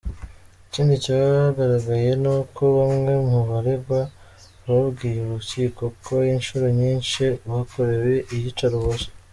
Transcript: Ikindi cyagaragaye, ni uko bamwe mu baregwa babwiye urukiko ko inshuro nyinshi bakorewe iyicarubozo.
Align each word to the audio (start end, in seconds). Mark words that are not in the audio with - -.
Ikindi 0.67 0.95
cyagaragaye, 1.03 2.09
ni 2.21 2.29
uko 2.37 2.61
bamwe 2.77 3.13
mu 3.29 3.39
baregwa 3.49 3.99
babwiye 4.65 5.19
urukiko 5.23 5.83
ko 6.05 6.15
inshuro 6.33 6.65
nyinshi 6.79 7.23
bakorewe 7.49 8.13
iyicarubozo. 8.35 9.07